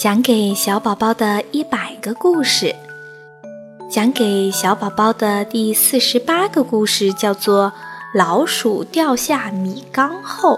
[0.00, 2.72] 讲给小宝宝的一百个故事，
[3.90, 7.72] 讲给小宝宝的第四十八个故事叫做
[8.16, 10.54] 《老鼠掉下米缸后》。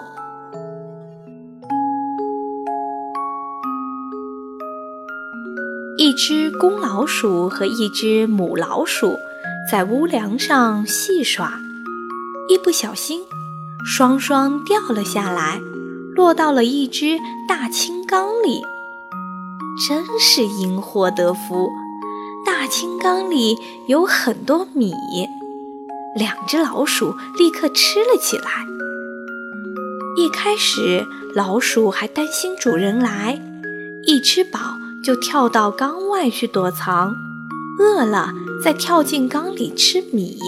[5.97, 9.17] 一只公老鼠和一只母老鼠
[9.73, 11.59] 在屋梁上戏耍，
[12.51, 13.23] 一不小心，
[13.87, 15.59] 双双掉了下来，
[16.15, 17.19] 落到了一只
[17.49, 18.63] 大青缸里。
[19.89, 21.71] 真是因祸得福，
[22.45, 24.93] 大青缸里有很多米，
[26.15, 28.45] 两只老鼠立刻吃了起来。
[30.19, 33.41] 一开始，老鼠还担心主人来，
[34.07, 34.59] 一吃饱
[35.03, 37.15] 就跳到缸外去躲藏，
[37.79, 40.39] 饿了再跳进缸里吃米。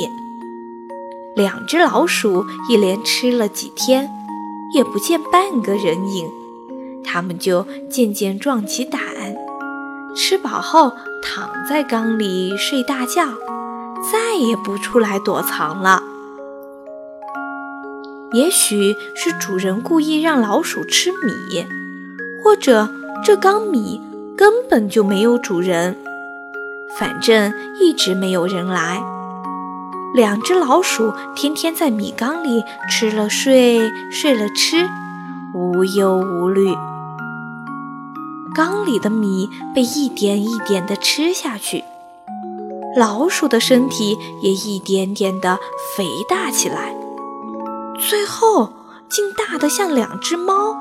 [1.35, 4.11] 两只老鼠一连吃了几天，
[4.75, 6.42] 也不见半个人影。
[7.05, 9.01] 他们就渐渐壮起胆，
[10.15, 13.27] 吃饱后躺在缸里睡大觉，
[14.11, 16.03] 再也不出来躲藏了。
[18.33, 21.67] 也许是主人故意让老鼠吃米，
[22.43, 22.89] 或者
[23.23, 24.01] 这缸米
[24.37, 25.97] 根本就没有主人，
[26.99, 29.03] 反正一直没有人来。
[30.15, 34.89] 两只老鼠天天在米缸里吃了睡，睡了吃，
[35.55, 36.75] 无忧无虑。
[38.55, 41.83] 缸里的米被一点一点地吃下去，
[42.97, 45.59] 老鼠的身体也一点点地
[45.97, 46.95] 肥大起来，
[47.99, 48.71] 最后
[49.09, 50.77] 竟大得像两只猫，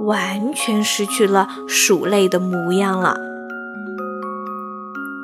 [0.00, 3.16] 完全失去了鼠类的模样了。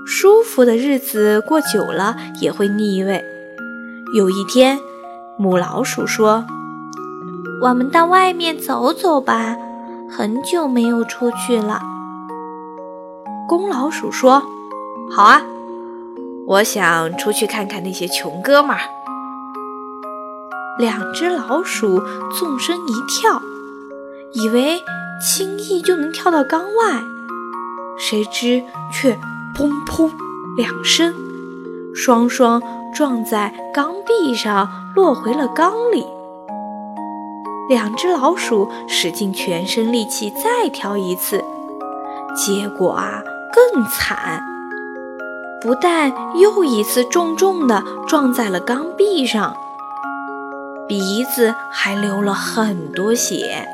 [0.07, 3.25] 舒服的日子过久了也会腻味。
[4.15, 4.79] 有一天，
[5.37, 6.45] 母老鼠说
[7.63, 9.57] ：“我们到外面走走吧。”
[10.17, 11.79] 很久没有出去了。
[13.47, 14.43] 公老鼠说
[15.15, 15.43] ：“好啊，
[16.47, 18.81] 我想出去看看那些穷哥们儿。”
[20.81, 22.01] 两只老鼠
[22.33, 23.43] 纵身一跳，
[24.33, 24.81] 以为
[25.21, 27.03] 轻易就能跳到缸外，
[27.99, 29.13] 谁知却
[29.55, 30.11] 砰砰
[30.57, 31.15] 两声，
[31.95, 32.63] 双双
[32.95, 36.07] 撞在缸壁上，落回了缸里。
[37.69, 41.43] 两只老鼠使尽全身力气再跳一次，
[42.37, 43.23] 结果啊
[43.53, 44.41] 更惨，
[45.61, 49.57] 不但又一次重重地撞在了缸壁上，
[50.87, 53.67] 鼻子还流了很多血。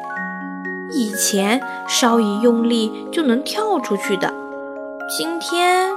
[0.95, 4.33] 以前稍一用力就能跳出去的，
[5.19, 5.91] 今天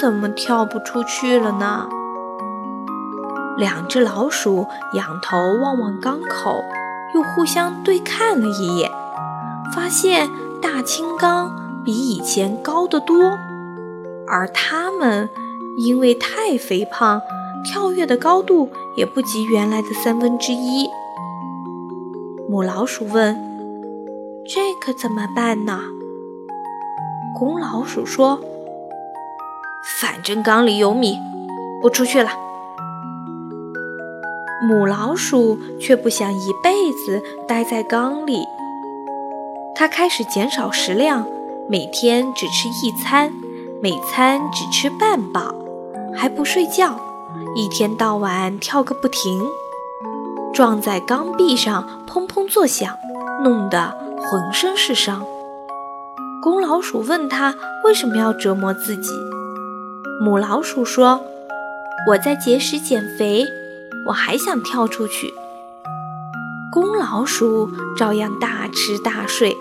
[0.00, 1.86] 怎么跳不出去了呢？
[3.56, 6.62] 两只老鼠仰头望望缸口。
[7.14, 8.90] 又互相对看了一眼，
[9.74, 10.28] 发现
[10.60, 11.54] 大青缸
[11.84, 13.16] 比以前高得多，
[14.26, 15.28] 而它们
[15.78, 17.20] 因为太肥胖，
[17.64, 20.88] 跳跃的高度也不及原来的三分之一。
[22.48, 23.34] 母老鼠问
[24.46, 25.80] ：“这可怎么办呢？”
[27.38, 28.38] 公老鼠说
[30.00, 31.16] ：“反正缸里有米，
[31.80, 32.30] 不出去了。”
[34.66, 38.46] 母老鼠却不想一辈子待在缸里，
[39.74, 41.26] 它开始减少食量，
[41.68, 43.30] 每天只吃一餐，
[43.82, 45.54] 每餐只吃半饱，
[46.16, 46.98] 还不睡觉，
[47.54, 49.44] 一天到晚跳个不停，
[50.54, 52.96] 撞在缸壁上砰砰作响，
[53.42, 55.22] 弄得浑身是伤。
[56.42, 57.54] 公老鼠问他
[57.84, 59.10] 为什么要折磨自己，
[60.22, 61.20] 母老鼠说
[62.08, 63.44] ：“我在节食减肥。”
[64.06, 65.32] 我还想跳出去。
[66.72, 69.56] 公老鼠照样大吃大睡，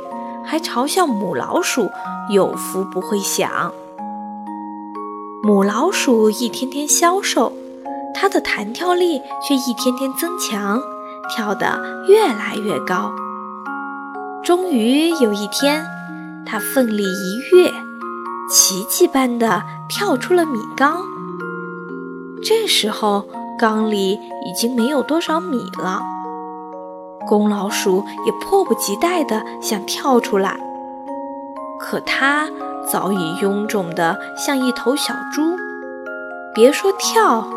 [0.46, 1.90] 还嘲笑母老鼠
[2.30, 3.72] 有福不会享。
[5.44, 7.54] 母老鼠一天天消瘦，
[8.16, 10.82] 它的弹跳力却一天天增强，
[11.30, 13.12] 跳得越来越高。
[14.44, 15.86] 终于有一天，
[16.46, 17.72] 它奋力一跃，
[18.50, 20.98] 奇迹般的跳出了米缸。
[22.44, 23.28] 这时候。
[23.64, 26.02] 缸里已经没有多少米了，
[27.26, 30.60] 公老鼠也迫不及待地想跳出来，
[31.80, 32.50] 可它
[32.92, 35.56] 早已臃肿得像一头小猪，
[36.54, 37.48] 别说跳，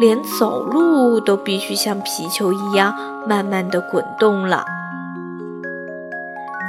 [0.00, 2.92] 连走路都必须像皮球一样
[3.24, 4.64] 慢慢地滚动了。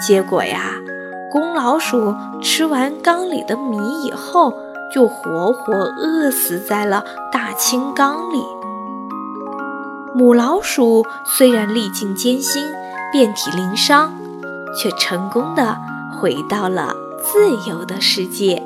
[0.06, 0.74] 结果呀，
[1.32, 2.14] 公老鼠
[2.44, 4.54] 吃完缸里的米以后，
[4.94, 8.46] 就活活饿死在了大青缸里。
[10.18, 12.74] 母老鼠虽然历尽艰辛，
[13.12, 14.12] 遍体鳞伤，
[14.76, 15.78] 却成功的
[16.20, 16.92] 回到了
[17.22, 18.64] 自由的世界。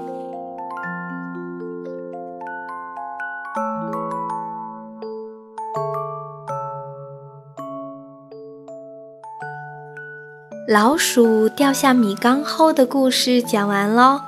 [10.70, 14.22] 老鼠掉下米缸后的故事讲完喽。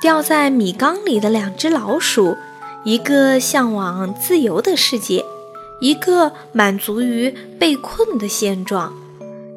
[0.00, 2.36] 掉在米缸里的两只老鼠，
[2.84, 5.24] 一个向往自由的世界，
[5.80, 8.92] 一个满足于被困的现状。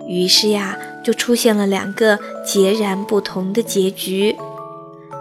[0.08, 4.36] 于是呀，就出现了两个截然不同的结局。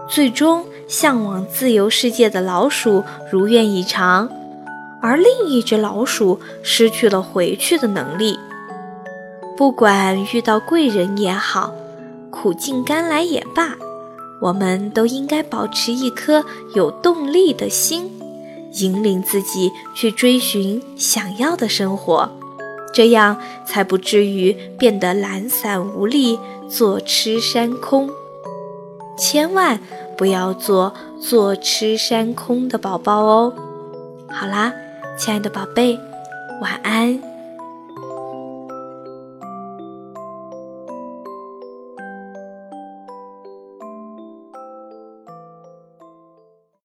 [0.08, 4.28] 最终，向往自由世界的老鼠如愿以偿，
[5.00, 8.38] 而另一只老鼠失去了回去的能力。
[9.56, 11.72] 不管遇到贵人也好，
[12.30, 13.76] 苦尽甘来也罢，
[14.40, 16.44] 我们都应该保持一颗
[16.74, 18.10] 有动力的心，
[18.74, 22.30] 引领自己去追寻想要的生活，
[22.92, 23.36] 这样
[23.66, 26.38] 才不至于变得懒散无力，
[26.68, 28.10] 坐吃山空。
[29.18, 29.78] 千万
[30.16, 33.52] 不要做坐吃山空的宝宝哦！
[34.28, 34.72] 好啦，
[35.18, 35.98] 亲爱的宝贝，
[36.60, 37.31] 晚安。